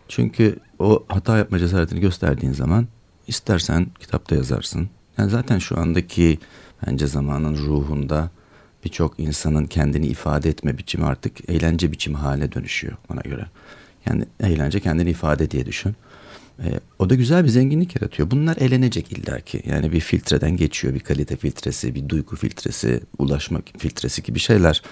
Çünkü 0.08 0.58
o 0.78 1.04
hata 1.08 1.38
yapma 1.38 1.58
cesaretini 1.58 2.00
gösterdiğin 2.00 2.52
zaman 2.52 2.86
istersen 3.26 3.86
kitapta 4.00 4.34
yazarsın. 4.34 4.88
Yani 5.18 5.30
zaten 5.30 5.58
şu 5.58 5.78
andaki 5.78 6.38
bence 6.86 7.06
zamanın 7.06 7.56
ruhunda 7.56 8.30
birçok 8.84 9.20
insanın 9.20 9.66
kendini 9.66 10.06
ifade 10.06 10.48
etme 10.48 10.78
biçimi 10.78 11.04
artık 11.04 11.50
eğlence 11.50 11.92
biçimi 11.92 12.16
haline 12.16 12.52
dönüşüyor 12.52 12.96
bana 13.10 13.20
göre. 13.20 13.46
Yani 14.06 14.24
eğlence 14.40 14.80
kendini 14.80 15.10
ifade 15.10 15.50
diye 15.50 15.66
düşün. 15.66 15.94
E, 16.58 16.80
o 16.98 17.10
da 17.10 17.14
güzel 17.14 17.44
bir 17.44 17.48
zenginlik 17.48 17.96
yaratıyor. 17.96 18.30
Bunlar 18.30 18.56
elenecek 18.56 19.12
illaki. 19.12 19.62
Yani 19.66 19.92
bir 19.92 20.00
filtreden 20.00 20.56
geçiyor. 20.56 20.94
Bir 20.94 21.00
kalite 21.00 21.36
filtresi, 21.36 21.94
bir 21.94 22.08
duygu 22.08 22.36
filtresi, 22.36 23.00
ulaşma 23.18 23.60
filtresi 23.78 24.22
gibi 24.22 24.38
şeyler. 24.38 24.82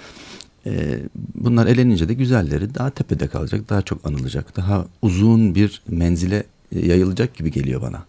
E, 0.67 1.01
bunlar 1.35 1.67
elenince 1.67 2.09
de 2.09 2.15
güzelleri 2.15 2.75
daha 2.75 2.91
tepede 2.91 3.29
kalacak, 3.29 3.71
daha 3.71 3.83
çok 3.83 4.07
anılacak, 4.07 4.57
daha 4.57 4.87
uzun 5.03 5.55
bir 5.55 5.83
menzile 5.89 6.45
yayılacak 6.73 7.35
gibi 7.35 7.51
geliyor 7.51 7.83
bana. 7.83 8.05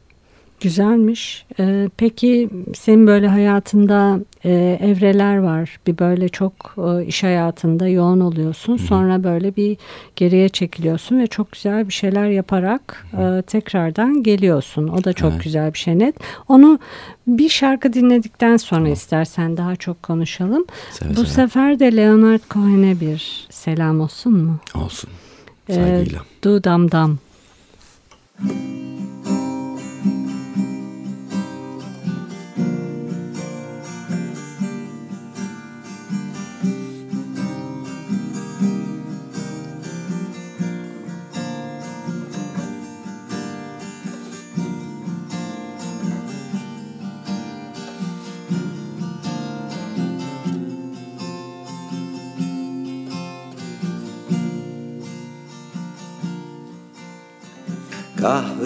Güzelmiş. 0.62 1.46
Ee, 1.60 1.90
peki 1.98 2.50
senin 2.76 3.08
böyle 3.08 3.28
hayatında 3.28 4.20
e, 4.46 4.78
evreler 4.82 5.38
var. 5.38 5.80
Bir 5.88 5.98
böyle 5.98 6.30
çok 6.30 6.76
e, 6.78 7.06
iş 7.06 7.24
hayatında 7.24 7.88
yoğun 7.88 8.20
oluyorsun. 8.20 8.78
Sonra 8.78 9.24
böyle 9.24 9.56
bir 9.56 9.78
geriye 10.16 10.50
çekiliyorsun 10.50 11.20
ve 11.20 11.28
çok 11.28 11.52
güzel 11.52 11.88
bir 11.88 11.94
şeyler 11.94 12.26
yaparak 12.30 13.06
e, 13.18 13.42
tekrardan 13.42 14.24
geliyorsun. 14.24 14.88
O 14.88 15.04
da 15.04 15.14
çok 15.14 15.32
Evet. 15.32 15.44
güzel 15.44 15.74
bir 15.74 15.80
şey 15.80 16.00
net. 16.00 16.16
Onu 16.48 16.80
bir 17.28 17.50
şarkı 17.50 17.94
dinledikten 17.94 18.58
sonra 18.58 18.90
istersen 18.90 19.58
daha 19.58 19.76
çok 19.76 20.04
konuşalım. 20.04 20.66
Seve 20.92 21.10
Bu 21.10 21.16
seve. 21.16 21.26
sefer 21.28 21.80
de 21.80 21.96
Leonard 21.96 22.42
Cohen'e 22.52 23.00
bir 23.00 23.48
selam 23.50 24.00
olsun 24.02 24.34
mu? 24.38 24.60
Olsun. 24.76 25.10
Ee, 25.70 25.74
Saygıyla. 25.74 26.22
Du 26.44 26.64
Dam 26.64 26.92
Dam. 26.92 27.18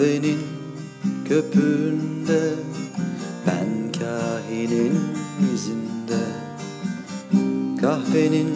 Kahvenin 0.00 0.38
köpüğünde 1.28 2.40
Ben 3.46 3.92
kahinin 4.00 4.98
izinde 5.54 6.22
Kahvenin 7.80 8.54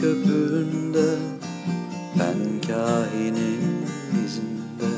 köpüğünde 0.00 1.16
Ben 2.18 2.60
kahinin 2.68 3.62
izinde 4.24 4.92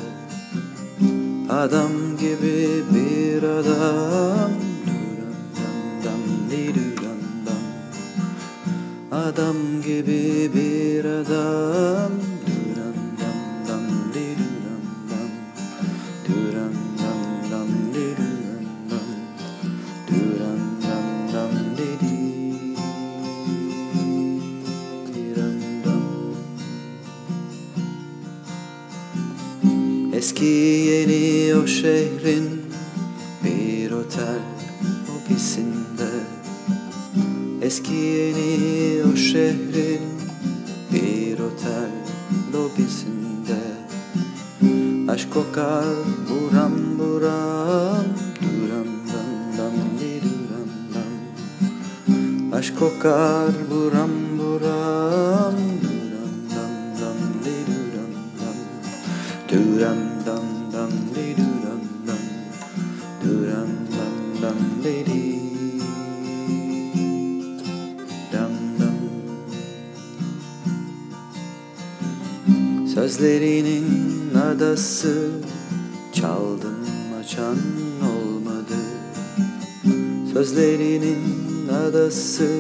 Adam 1.51 1.93
gibi 2.21 2.85
bir 2.95 3.43
adam 3.43 4.53
Adam 9.13 9.83
gibi 9.83 10.51
bir 10.55 11.05
adam 11.05 12.28
şehrin 31.81 32.63
bir 33.45 33.91
otel 33.91 34.43
lobisinde 35.09 36.11
Eski 37.63 37.95
yeni 37.95 39.05
o 39.13 39.17
şehrin 39.17 40.01
bir 40.93 41.39
otel 41.39 41.91
lobisinde. 42.53 43.61
Aşk 45.13 45.33
kokar 45.35 45.85
buram 46.29 46.99
buram 46.99 48.05
Duram 48.43 48.91
dam 49.13 49.35
dam 49.59 49.75
dam. 50.95 51.13
Aşk 52.59 52.79
kokar 52.79 53.51
buram 53.71 54.28
adası 74.79 75.31
Çaldım 76.13 76.87
açan 77.21 77.57
olmadı. 78.03 78.79
Sözlerinin 80.33 81.19
adası 81.69 82.58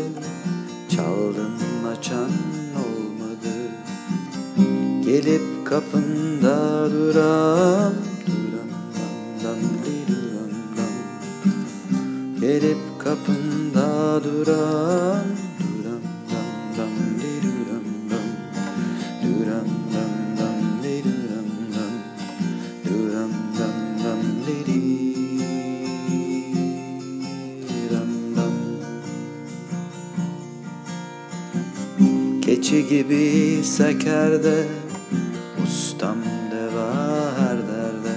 gibi 32.88 33.60
sekerde 33.64 34.64
Ustam 35.64 36.16
deva 36.50 36.92
her 37.38 37.58
derde. 37.58 38.16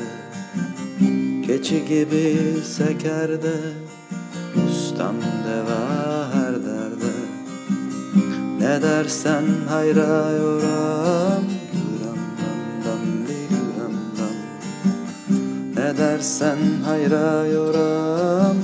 Keçi 1.47 1.85
gibi 1.85 2.37
sekerde 2.63 3.55
Ustam 4.67 5.15
deva 5.21 5.83
her 6.33 6.53
derde. 6.53 7.13
Ne 8.59 8.81
dersen 8.81 9.45
hayra 9.69 10.31
yoram 10.31 11.43
Duram 11.73 12.21
dam 12.39 12.61
dam 12.85 13.03
diruram 13.27 13.95
dam. 14.17 14.37
Ne 15.75 15.97
dersen 15.97 16.59
hayra 16.85 17.47
yoram 17.47 18.57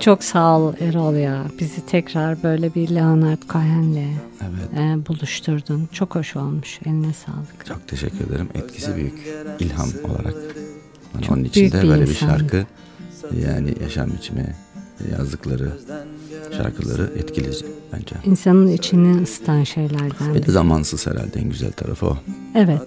çok 0.00 0.24
sağ 0.24 0.58
ol 0.58 0.74
Erol 0.80 1.14
ya. 1.14 1.44
Bizi 1.60 1.86
tekrar 1.86 2.42
böyle 2.42 2.74
bir 2.74 2.88
Leonard 2.94 3.42
Cohen'le 3.48 4.06
Evet. 4.42 4.78
e, 5.02 5.06
buluşturdun. 5.08 5.88
Çok 5.92 6.14
hoş 6.14 6.36
olmuş. 6.36 6.78
Eline 6.86 7.12
sağlık. 7.12 7.66
Çok 7.66 7.88
teşekkür 7.88 8.26
ederim. 8.26 8.48
Etkisi 8.54 8.96
büyük. 8.96 9.18
İlham 9.60 9.88
olarak. 10.08 10.34
Hani 11.12 11.22
Çok 11.24 11.36
onun 11.36 11.44
içinde 11.44 11.82
bir 11.82 11.88
böyle 11.88 12.02
bir 12.04 12.08
insan. 12.10 12.28
şarkı 12.28 12.66
yani 13.46 13.74
yaşam 13.82 14.10
biçimi 14.12 14.54
yazdıkları 15.18 15.72
şarkıları 16.56 17.10
etkileyici 17.16 17.66
bence. 17.92 18.14
İnsanın 18.24 18.68
içini 18.68 19.22
ısıtan 19.22 19.64
şeylerden. 19.64 20.34
Ve 20.34 20.46
de 20.46 20.52
zamansız 20.52 21.06
herhalde 21.06 21.40
en 21.40 21.48
güzel 21.48 21.72
tarafı 21.72 22.06
o. 22.06 22.18
Evet. 22.54 22.82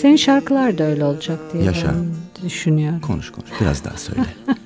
Senin 0.00 0.16
şarkılar 0.16 0.78
da 0.78 0.84
öyle 0.84 1.04
olacak 1.04 1.38
diye 1.52 1.64
Yaşa. 1.64 1.86
ben 1.88 2.44
düşünüyorum. 2.46 3.00
Konuş 3.00 3.30
konuş. 3.32 3.50
Biraz 3.60 3.84
daha 3.84 3.96
söyle. 3.96 4.24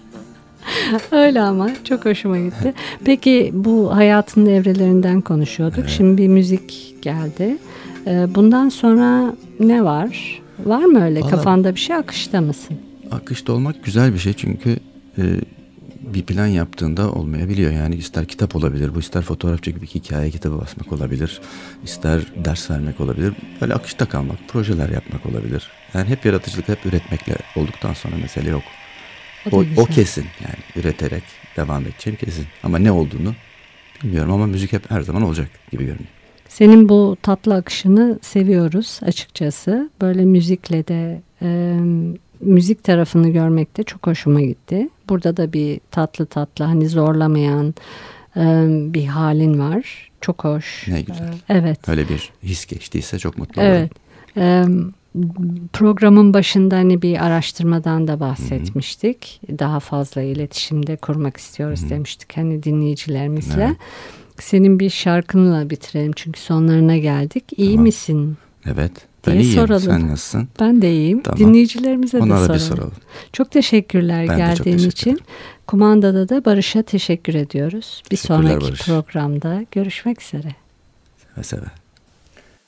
Öyle 1.13 1.41
ama 1.41 1.71
çok 1.85 2.05
hoşuma 2.05 2.39
gitti. 2.39 2.75
Peki 3.05 3.51
bu 3.55 3.97
hayatın 3.97 4.47
evrelerinden 4.47 5.21
konuşuyorduk. 5.21 5.89
Şimdi 5.89 6.23
bir 6.23 6.29
müzik 6.29 6.95
geldi. 7.03 7.57
Ee, 8.07 8.27
Bundan 8.35 8.69
sonra 8.69 9.35
ne 9.61 9.85
var? 9.85 10.41
Var 10.65 10.85
mı 10.85 11.05
öyle 11.05 11.21
Vallahi- 11.21 11.31
kafanda 11.31 11.75
bir 11.75 11.81
şey 11.81 11.97
akışta 11.97 12.41
mısın? 12.41 12.77
Akışta 13.11 13.53
olmak 13.53 13.85
güzel 13.85 14.15
bir 14.15 14.19
şey 14.19 14.33
çünkü 14.33 14.77
e, 15.19 15.23
bir 16.15 16.23
plan 16.23 16.47
yaptığında 16.47 17.13
olmayabiliyor. 17.13 17.73
Yani 17.73 17.95
ister 17.95 18.27
kitap 18.27 18.57
olabilir, 18.57 18.95
bu 18.95 18.99
ister 19.01 19.23
fotoğraf 19.23 19.63
çekip 19.63 19.83
bir 19.83 19.87
hikaye 19.87 20.31
kitabı 20.31 20.59
basmak 20.61 20.93
olabilir, 20.93 21.41
ister 21.85 22.21
ders 22.45 22.71
vermek 22.71 23.01
olabilir. 23.01 23.33
Böyle 23.61 23.75
akışta 23.75 24.05
kalmak, 24.07 24.37
projeler 24.49 24.89
yapmak 24.89 25.27
olabilir. 25.27 25.69
Yani 25.95 26.09
hep 26.09 26.25
yaratıcılık, 26.27 26.69
hep 26.69 26.87
üretmekle 26.87 27.37
olduktan 27.57 27.93
sonra 27.95 28.17
mesele 28.17 28.51
yok. 28.51 28.63
O 29.53 29.65
O, 29.77 29.85
kesin 29.85 30.25
yani 30.41 30.59
üreterek 30.77 31.23
devam 31.57 31.83
edeceğim 31.83 32.19
kesin. 32.21 32.47
Ama 32.63 32.79
ne 32.79 32.93
olduğunu 32.93 33.35
bilmiyorum 34.03 34.33
ama 34.33 34.47
müzik 34.47 34.73
hep 34.73 34.91
her 34.91 35.01
zaman 35.01 35.23
olacak 35.23 35.49
gibi 35.71 35.85
görünüyor. 35.85 36.09
Senin 36.49 36.89
bu 36.89 37.17
tatlı 37.23 37.55
akışını 37.55 38.19
seviyoruz 38.23 39.01
açıkçası. 39.03 39.91
Böyle 40.01 40.25
müzikle 40.25 40.89
de 40.89 41.23
e, 41.43 41.77
müzik 42.41 42.85
tarafını 42.85 43.29
görmek 43.29 43.77
de 43.77 43.83
çok 43.83 44.07
hoşuma 44.07 44.41
gitti. 44.41 44.89
Burada 45.09 45.37
da 45.37 45.53
bir 45.53 45.81
tatlı 45.91 46.27
tatlı 46.27 46.65
hani 46.65 46.89
zorlamayan 46.89 47.75
e, 48.37 48.43
bir 48.95 49.07
halin 49.07 49.59
var. 49.59 50.11
Çok 50.21 50.45
hoş. 50.45 50.89
Ne 50.89 51.01
güzel. 51.03 51.35
Evet. 51.49 51.89
Öyle 51.89 52.09
bir 52.09 52.31
his 52.43 52.67
geçtiyse 52.67 53.19
çok 53.19 53.39
mutlu 53.39 53.63
olurum. 53.63 53.75
Evet. 53.75 53.93
Programın 55.73 56.35
başında 56.35 56.77
hani 56.77 57.03
bir 57.03 57.25
araştırmadan 57.27 58.09
da 58.09 58.21
bahsetmiştik. 58.21 59.41
Daha 59.59 59.81
fazla 59.81 60.23
iletişimde 60.23 60.97
kurmak 60.97 61.37
istiyoruz 61.37 61.91
demiştik 61.91 62.37
hani 62.37 62.63
dinleyicilerimizle. 62.63 63.65
Evet. 63.65 63.77
Senin 64.41 64.79
bir 64.81 64.91
şarkınla 64.91 65.71
bitirelim 65.71 66.13
çünkü 66.17 66.41
sonlarına 66.41 66.97
geldik. 66.97 67.45
İyi 67.57 67.71
Tamam. 67.71 67.83
misin? 67.83 68.37
Evet. 68.67 68.93
Ben 69.27 69.33
Diye 69.35 69.43
iyiyim. 69.45 69.55
soralım. 69.61 69.83
Sen 69.83 70.09
nasılsın? 70.09 70.49
Ben 70.61 70.83
de 70.83 70.93
iyiyim. 70.93 71.23
Tamam. 71.23 71.39
Dinleyicilerimize 71.39 72.19
de 72.19 72.23
Onlara 72.23 72.41
da 72.41 72.45
soralım. 72.45 72.55
bir 72.61 72.77
soralım. 72.77 72.93
Çok 73.33 73.51
teşekkürler 73.51 74.29
Ben 74.29 74.39
de 74.39 74.47
çok 74.47 74.57
geldiğin 74.57 74.77
teşekkür 74.77 74.93
için. 74.93 75.11
ederim. 75.11 75.25
Kumandada 75.67 76.29
da 76.29 76.45
Barış'a 76.45 76.83
teşekkür 76.83 77.35
ediyoruz. 77.35 78.03
Bir 78.11 78.17
sonraki 78.17 78.67
Barış. 78.67 78.87
programda 78.87 79.65
görüşmek 79.73 80.23
üzere. 80.23 80.55
Seve 81.35 81.45
seve. 81.45 81.67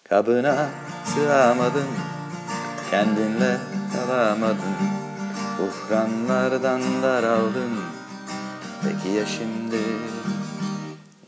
Kabına 0.08 0.68
sığamadın 1.04 1.84
Kendinle 2.90 3.56
kalamadın 3.92 4.76
Buhranlardan 5.58 6.82
daraldın 7.02 7.72
Peki 8.82 9.08
ya 9.08 9.26
şimdi? 9.26 9.76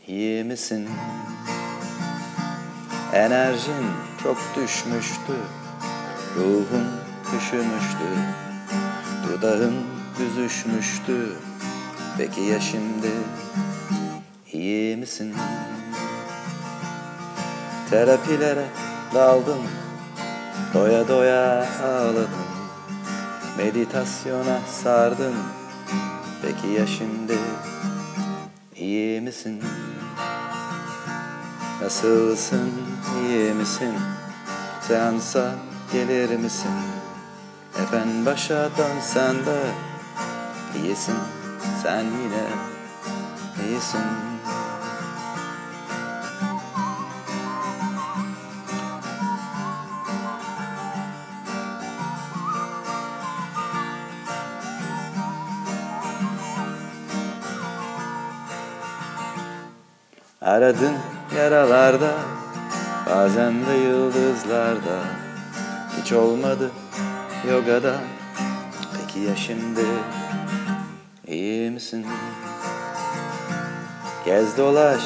İyi 0.07 0.43
misin? 0.43 0.89
Enerjin 3.13 3.85
çok 4.23 4.37
düşmüştü. 4.55 5.33
Ruhun 6.35 6.87
üşümüştü. 7.37 8.07
Dudağın 9.27 9.75
büzüşmüştü. 10.19 11.29
Peki 12.17 12.41
ya 12.41 12.59
şimdi? 12.59 13.11
İyi 14.53 14.97
misin? 14.97 15.33
Terapilere 17.89 18.65
daldım 19.13 19.61
Doya 20.73 21.07
doya 21.07 21.67
ağladım 21.83 22.29
Meditasyona 23.57 24.59
sardım 24.81 25.35
Peki 26.41 26.67
ya 26.67 26.87
şimdi 26.87 27.37
iyi 28.75 29.21
misin? 29.21 29.61
Nasılsın 31.81 32.71
iyi 33.21 33.53
misin? 33.53 33.93
Seansa 34.81 35.51
gelir 35.93 36.37
misin? 36.37 36.71
Hep 37.77 37.93
en 37.93 38.25
başa 38.25 38.69
dönsen 38.77 39.35
de 39.35 39.59
iyisin 40.83 41.17
sen 41.83 42.03
yine 42.03 42.45
iyisin 43.67 44.32
Aradın 60.53 60.93
yaralarda 61.37 62.11
Bazen 63.09 63.65
de 63.65 63.73
yıldızlarda 63.73 64.99
Hiç 66.01 66.11
olmadı 66.11 66.71
yogada 67.51 67.95
Peki 68.97 69.19
ya 69.19 69.35
şimdi 69.35 69.85
iyi 71.27 71.71
misin? 71.71 72.05
Gez 74.25 74.57
dolaş 74.57 75.01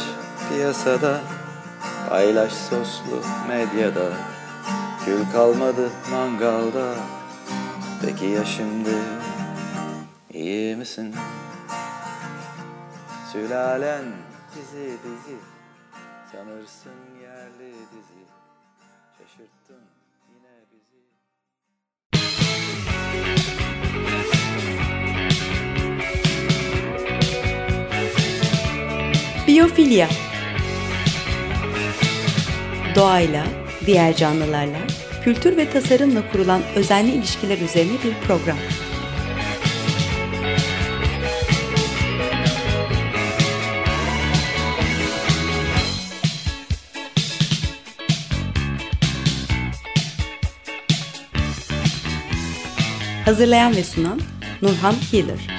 piyasada 0.49 1.19
Paylaş 2.09 2.53
soslu 2.53 3.21
medyada 3.47 4.09
Kül 5.05 5.31
kalmadı 5.33 5.89
mangalda 6.11 6.93
Peki 8.01 8.25
ya 8.25 8.45
şimdi 8.45 8.95
iyi 10.33 10.75
misin? 10.75 11.15
Sülalen 13.31 14.03
dizi 14.57 14.89
dizi. 15.03 15.37
Sanırsın 16.31 16.91
yerli 17.21 17.73
dizi. 17.73 18.23
Şaşırttın 19.17 19.83
yine 20.33 20.55
bizi. 20.71 21.01
Biyofilya. 29.47 30.09
Doğayla, 32.95 33.47
diğer 33.85 34.15
canlılarla, 34.15 34.77
kültür 35.23 35.57
ve 35.57 35.69
tasarımla 35.69 36.31
kurulan 36.31 36.61
özenli 36.75 37.11
ilişkiler 37.11 37.57
üzerine 37.57 38.03
bir 38.03 38.27
program. 38.27 38.57
Hazırlayan 53.27 53.75
ve 53.75 53.83
sunan 53.83 54.19
Nurhan 54.61 54.95
Healer. 55.11 55.56